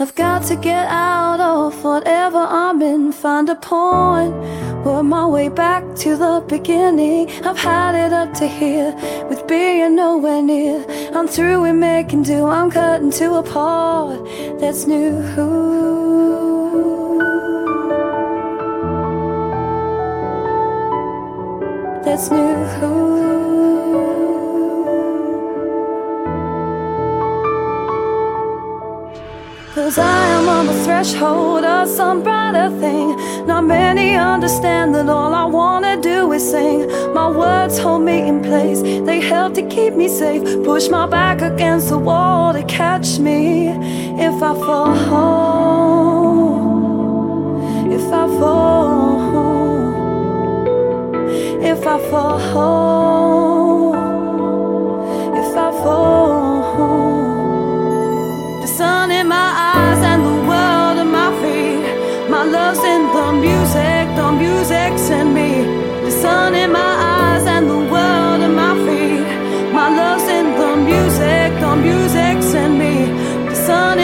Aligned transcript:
I've 0.00 0.14
got 0.14 0.44
to 0.44 0.56
get 0.56 0.86
out 0.86 1.40
of 1.40 1.84
whatever 1.84 2.38
I'm 2.38 2.80
in, 2.80 3.12
find 3.12 3.46
a 3.50 3.54
point. 3.54 4.34
Work 4.82 5.04
my 5.04 5.26
way 5.26 5.50
back 5.50 5.84
to 5.96 6.16
the 6.16 6.42
beginning. 6.48 7.28
I've 7.44 7.58
had 7.58 7.94
it 7.94 8.10
up 8.10 8.32
to 8.36 8.46
here 8.46 8.94
with 9.28 9.46
being 9.46 9.96
nowhere 9.96 10.40
near. 10.40 10.86
I'm 11.14 11.28
through 11.28 11.60
with 11.60 11.74
making 11.74 12.22
do, 12.22 12.46
I'm 12.46 12.70
cutting 12.70 13.10
to 13.10 13.34
a 13.34 13.42
part 13.42 14.24
that's 14.58 14.86
new. 14.86 15.20
That's 22.02 22.30
new. 22.30 23.49
Cause 29.90 29.98
I 29.98 30.26
am 30.38 30.48
on 30.48 30.66
the 30.68 30.84
threshold 30.84 31.64
of 31.64 31.88
some 31.88 32.22
brighter 32.22 32.70
thing. 32.78 33.16
Not 33.44 33.64
many 33.64 34.14
understand 34.14 34.94
that 34.94 35.08
all 35.08 35.34
I 35.34 35.46
wanna 35.46 36.00
do 36.00 36.30
is 36.30 36.48
sing. 36.48 36.86
My 37.12 37.28
words 37.28 37.76
hold 37.76 38.02
me 38.02 38.28
in 38.28 38.40
place, 38.40 38.82
they 38.82 39.20
help 39.20 39.54
to 39.54 39.62
keep 39.66 39.94
me 39.94 40.06
safe. 40.06 40.44
Push 40.62 40.88
my 40.90 41.06
back 41.08 41.42
against 41.42 41.88
the 41.88 41.98
wall 41.98 42.52
to 42.52 42.62
catch 42.66 43.18
me 43.18 43.70
if 44.28 44.40
I 44.40 44.54
fall. 44.64 44.94
If 47.96 48.06
I 48.22 48.28
fall. 48.38 49.18
If 51.72 51.84
I 51.84 51.98
fall. 52.10 52.38
If 55.34 55.56
I 55.56 55.70
fall. 55.82 56.29
sun 73.70 73.99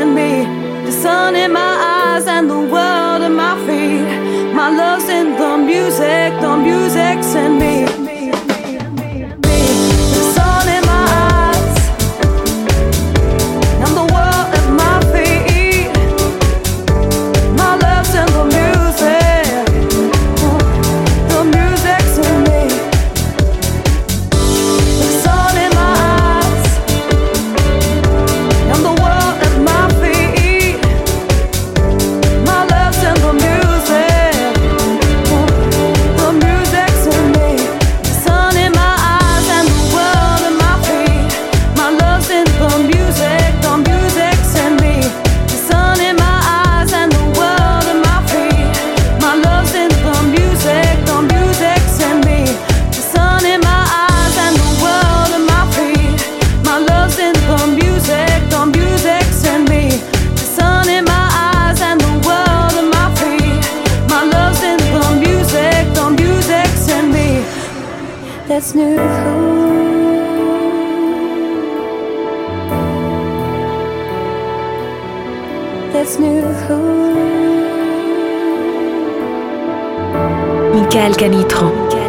me, 0.00 0.44
the 0.86 0.92
sun 0.92 1.36
in 1.36 1.52
my 1.52 1.60
eyes 1.60 2.26
and 2.26 2.48
the 2.48 2.58
world 2.58 3.22
at 3.22 3.30
my 3.30 3.54
feet. 3.66 4.54
My 4.54 4.70
love's 4.70 5.08
in 5.08 5.36
the 5.36 5.56
music, 5.58 6.32
the 6.40 6.56
music's 6.56 7.34
in 7.34 7.58
me. 7.58 7.81
Michael 80.72 81.12
Canitran. 81.14 82.01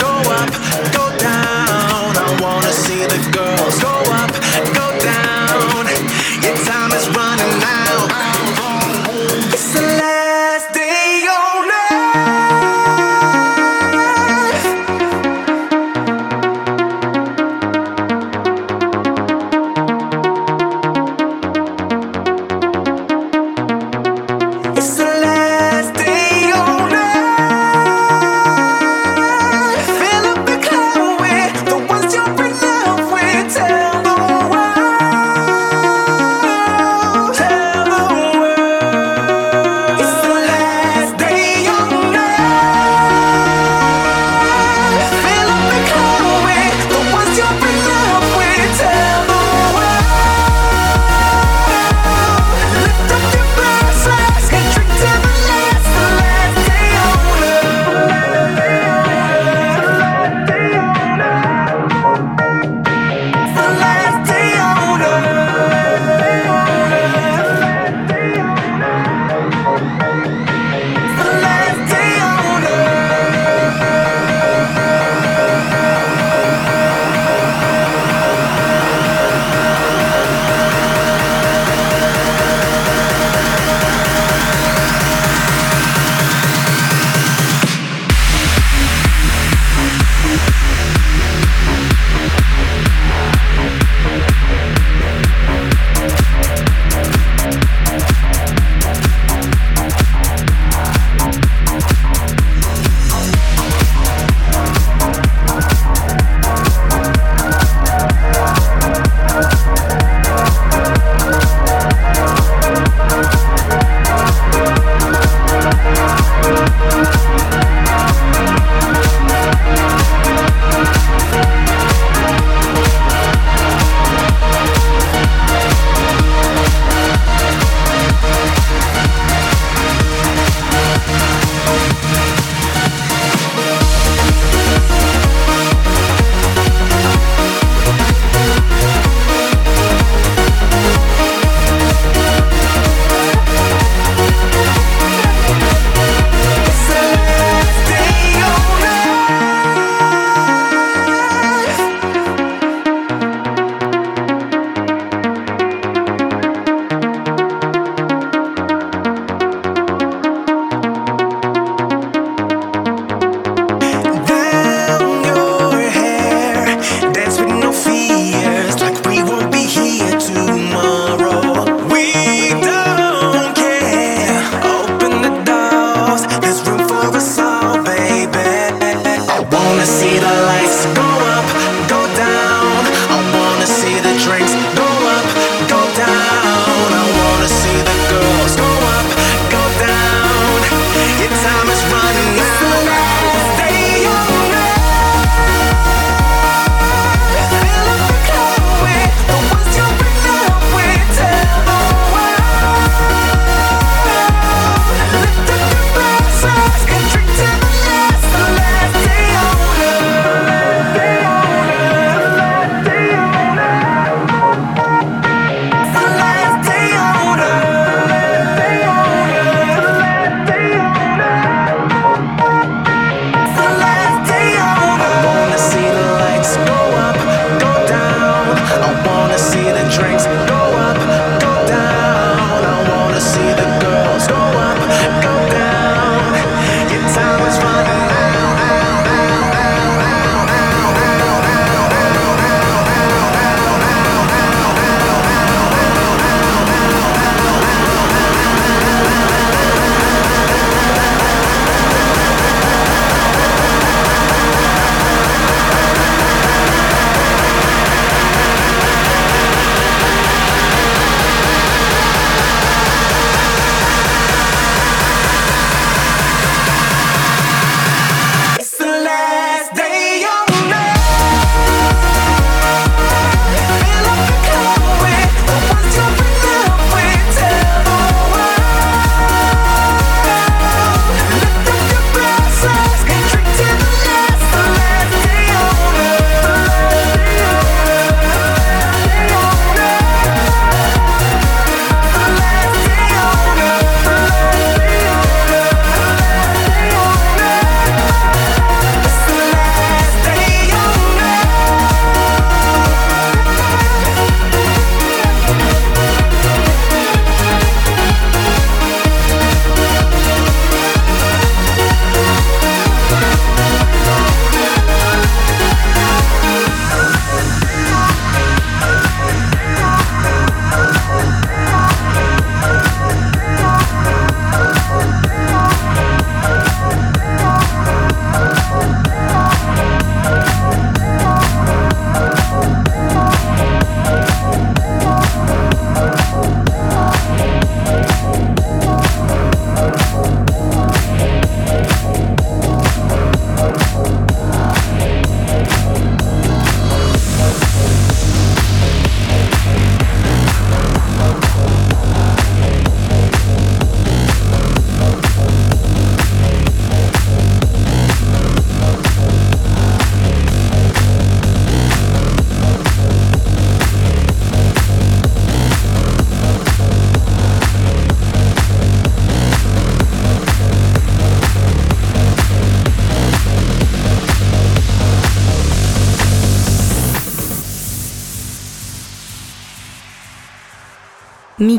Go 0.00 0.12
up, 0.40 0.50
go 0.92 1.04
down. 1.18 2.16
I 2.16 2.38
wanna 2.40 2.72
see 2.72 3.06
the 3.06 3.20
girls 3.32 3.78
go 3.82 4.03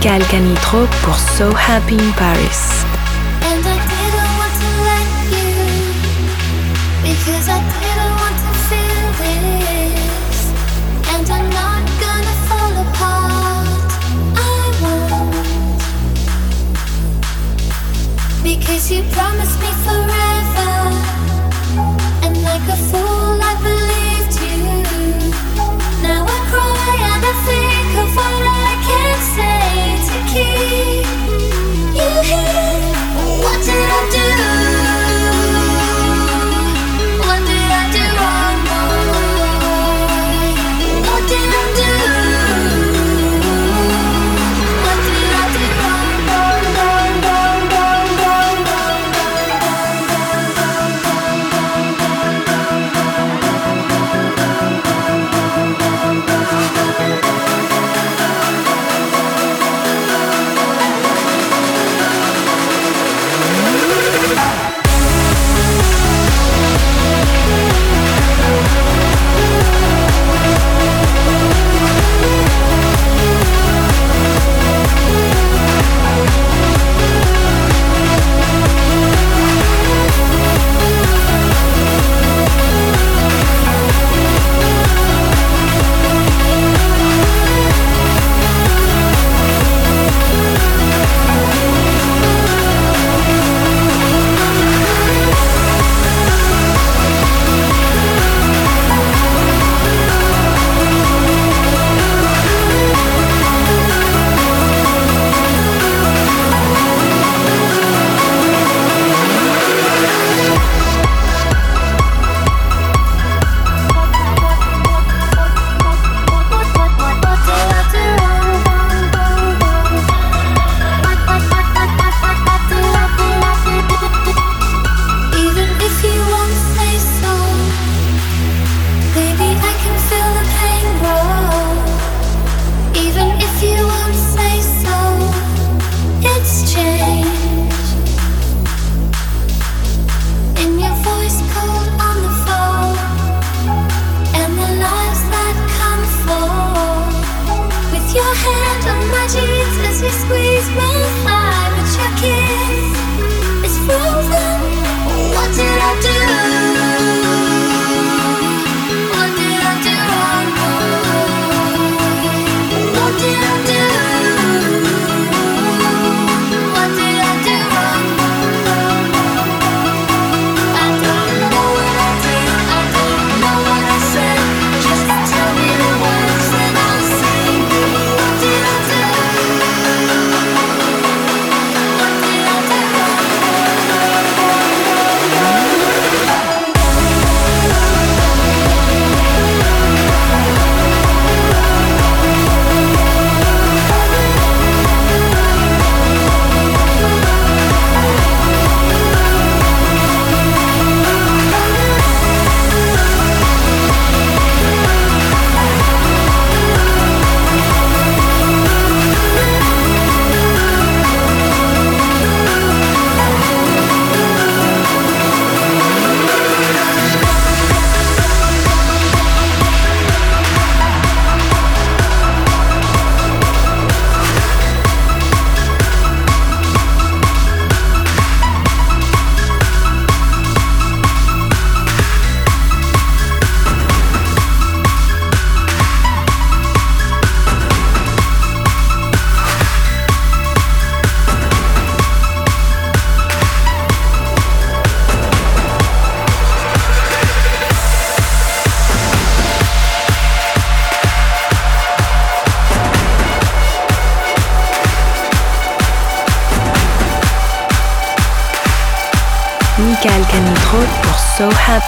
Tropical 0.00 0.24
Canitro 0.28 0.86
pour 1.02 1.18
So 1.18 1.52
Happy 1.56 1.96
in 1.96 2.12
Paris. 2.12 2.87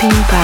Happy 0.01 0.40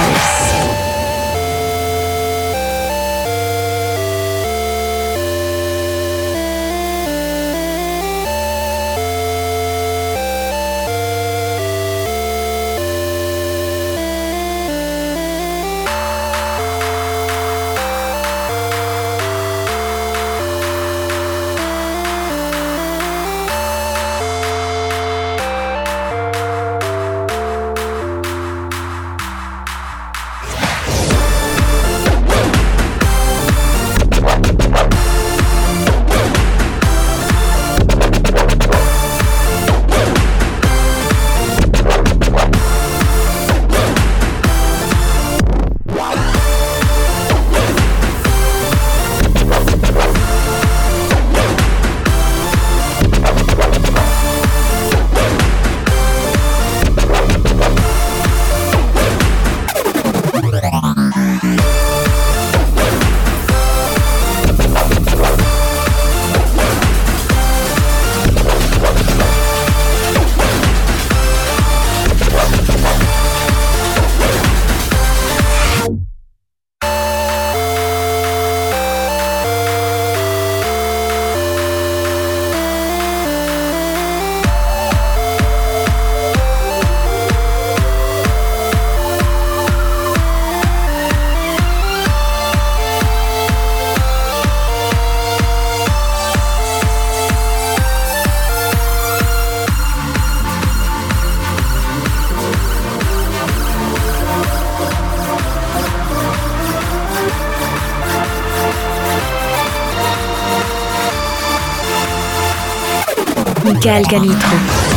Michael 113.87 114.03
Canitro. 114.03 114.96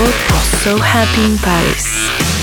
Canitrot 0.00 0.44
So 0.62 0.78
Happy 0.78 1.30
in 1.30 1.36
Paris. 1.36 2.39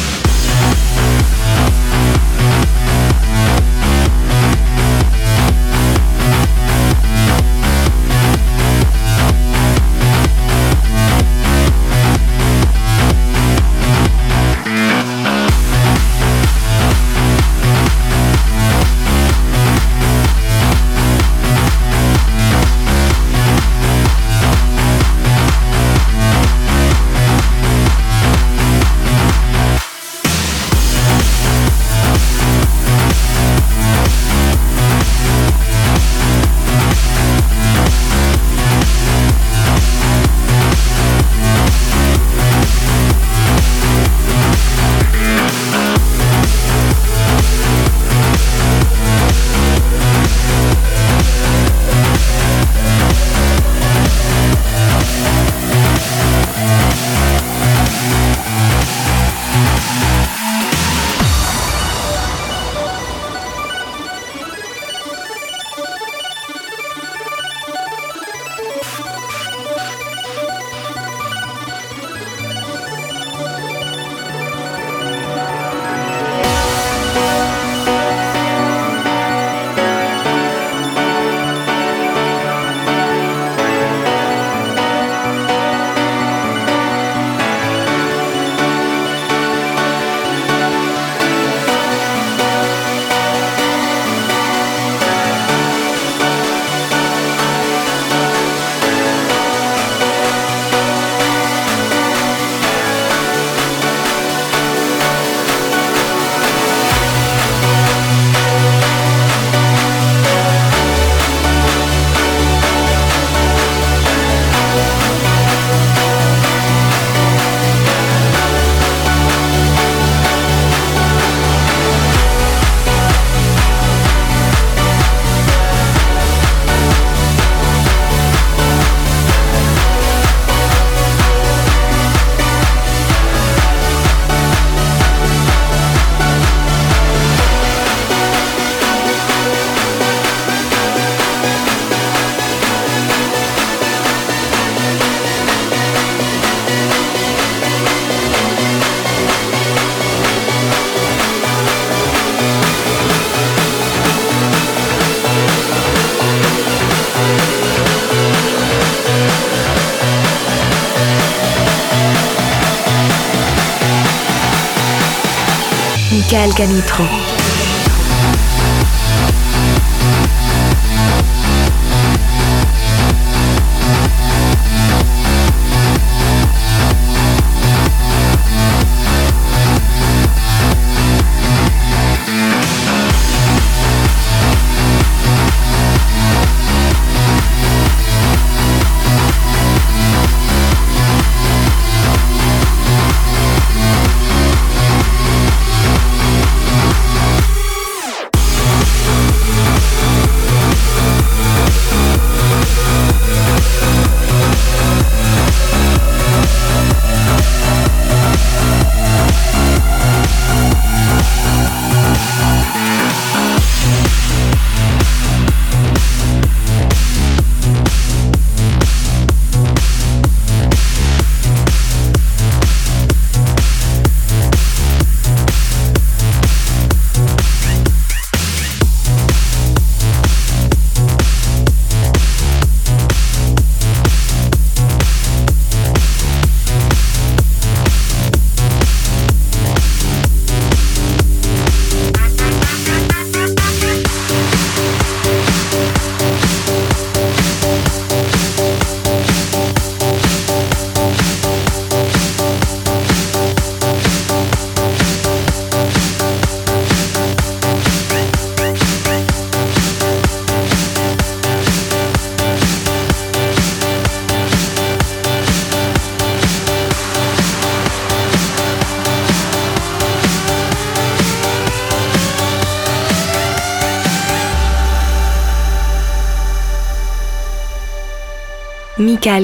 Volcanitro. 166.58 167.27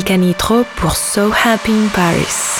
Canitro 0.04 0.66
pour 0.76 0.96
So 0.96 1.32
Happy 1.32 1.72
in 1.72 1.88
Paris. 1.94 2.60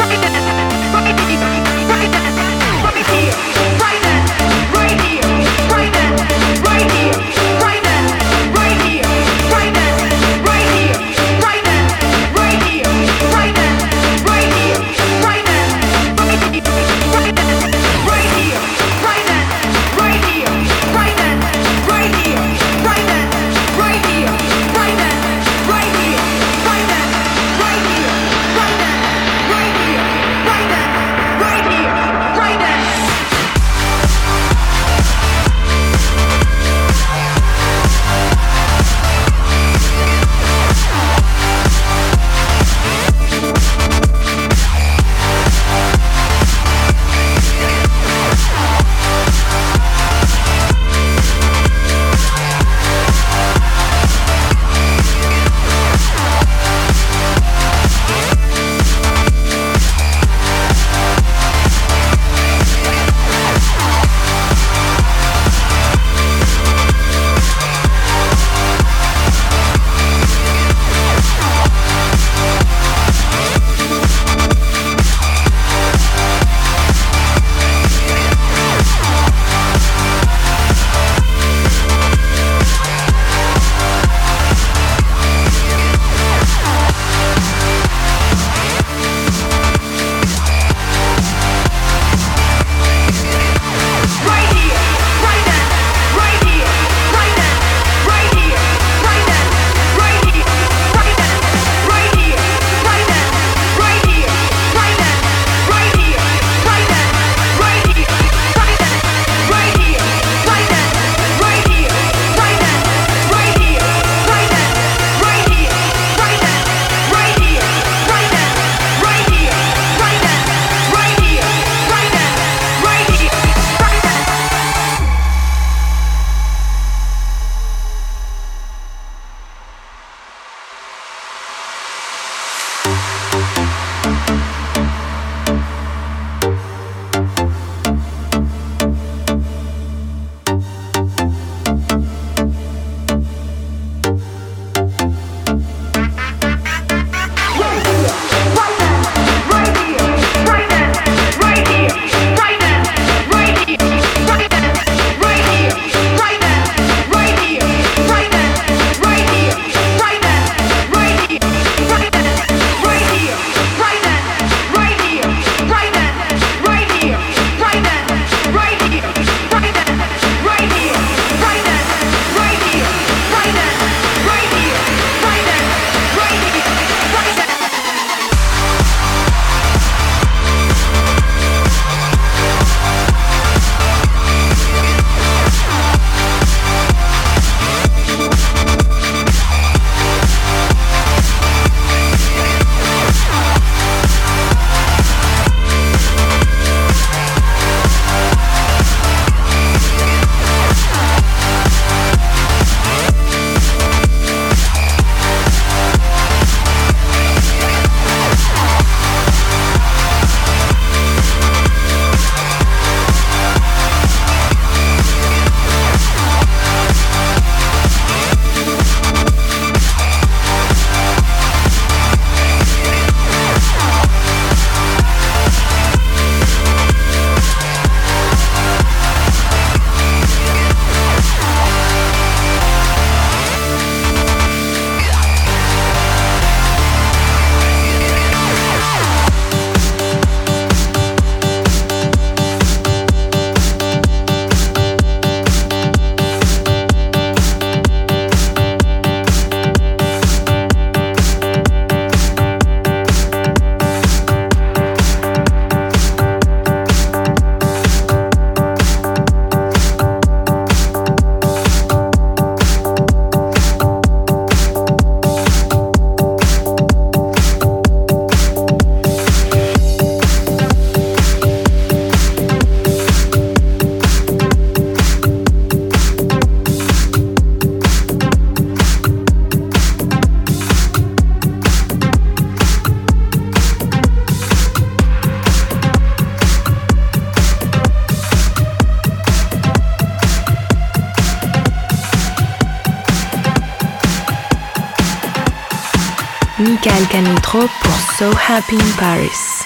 Happy 298.51 298.75
in 298.75 298.91
Paris. 298.97 299.60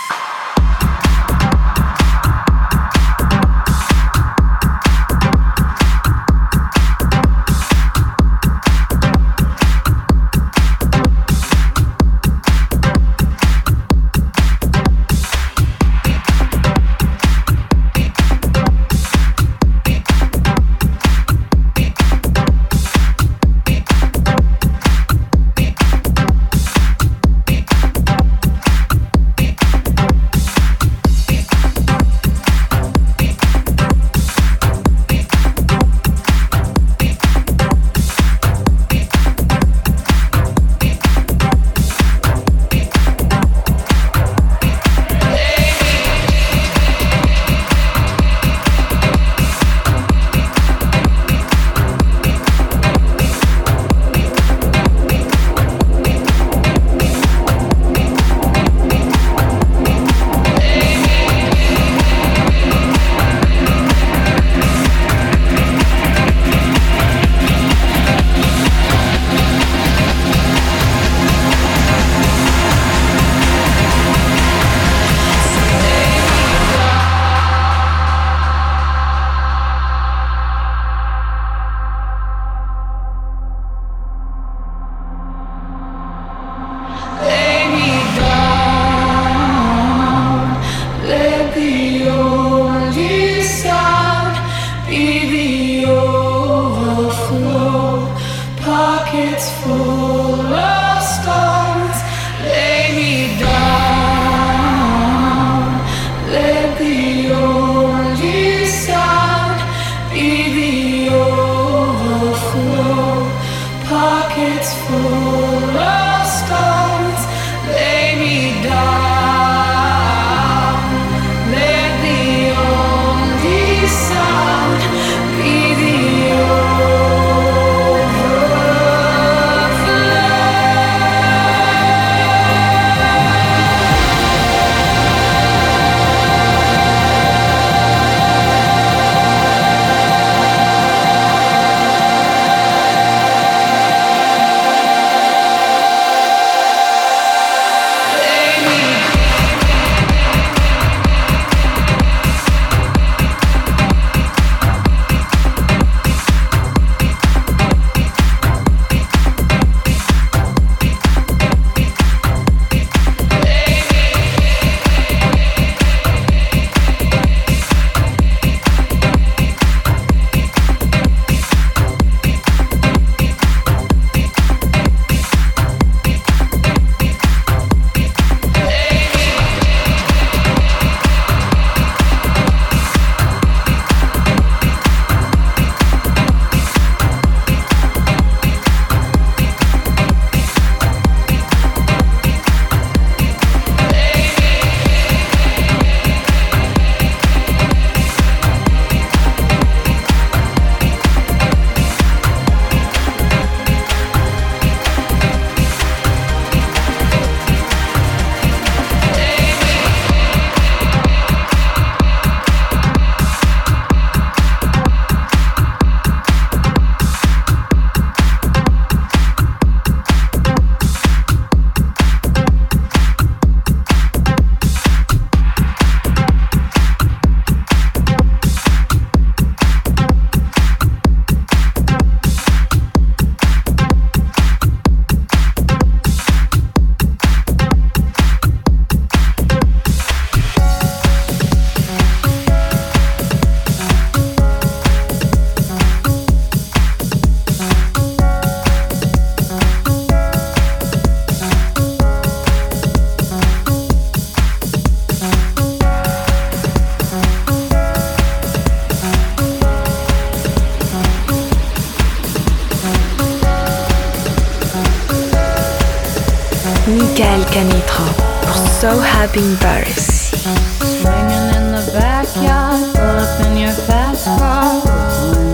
In 269.37 269.57
Paris. 269.57 270.31
Swinging 270.31 271.47
in 271.55 271.71
the 271.71 271.89
backyard, 271.93 272.93
pull 272.93 273.03
up 273.03 273.39
in 273.45 273.57
your 273.57 273.71
fast 273.71 274.25
car, 274.25 274.81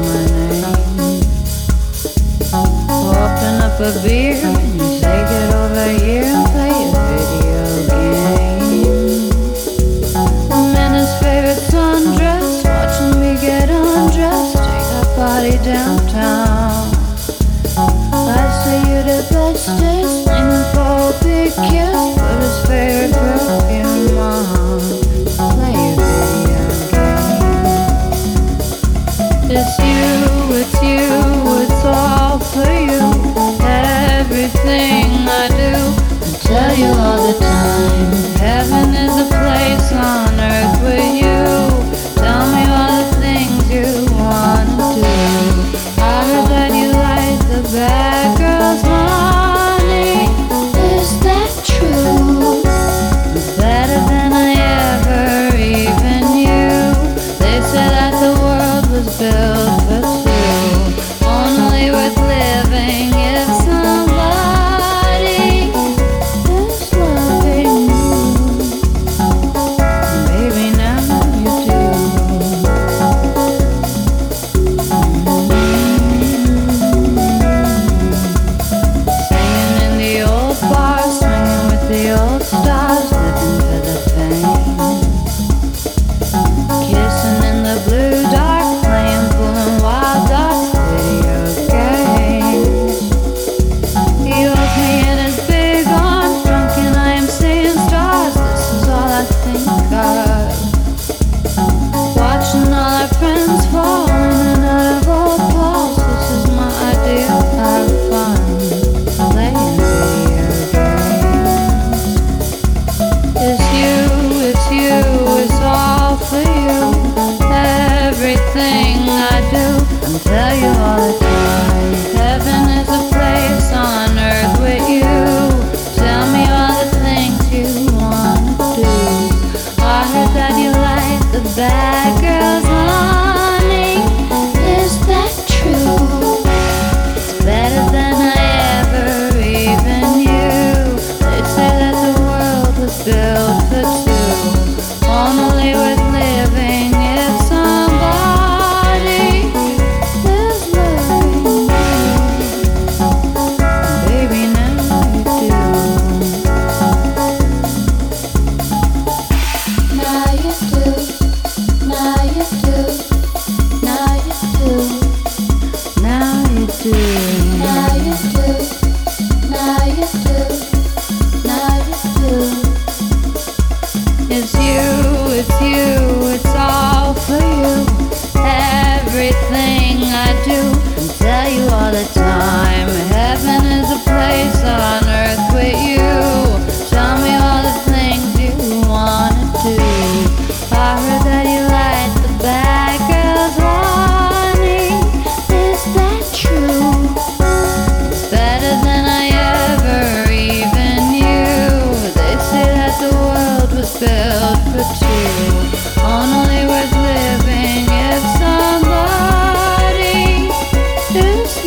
my 0.01 0.25
name. 0.25 1.21
Open 2.53 3.61
up 3.61 3.79
a 3.79 3.91
beer 4.03 4.60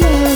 Now 0.01 0.34